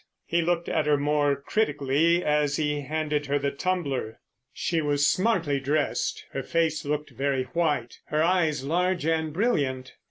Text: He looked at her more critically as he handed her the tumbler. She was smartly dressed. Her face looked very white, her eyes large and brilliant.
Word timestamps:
He 0.25 0.41
looked 0.41 0.67
at 0.67 0.87
her 0.87 0.97
more 0.97 1.35
critically 1.35 2.23
as 2.25 2.55
he 2.55 2.81
handed 2.81 3.27
her 3.27 3.37
the 3.37 3.51
tumbler. 3.51 4.19
She 4.51 4.81
was 4.81 5.05
smartly 5.05 5.59
dressed. 5.59 6.25
Her 6.31 6.41
face 6.41 6.83
looked 6.83 7.11
very 7.11 7.43
white, 7.53 7.99
her 8.05 8.23
eyes 8.23 8.63
large 8.65 9.05
and 9.05 9.31
brilliant. 9.31 9.93